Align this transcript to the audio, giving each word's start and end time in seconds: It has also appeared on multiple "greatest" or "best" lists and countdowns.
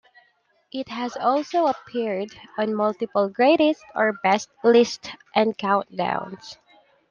It 0.71 0.89
has 0.89 1.15
also 1.15 1.67
appeared 1.67 2.31
on 2.57 2.73
multiple 2.73 3.29
"greatest" 3.29 3.83
or 3.93 4.13
"best" 4.23 4.49
lists 4.63 5.09
and 5.35 5.55
countdowns. 5.55 6.57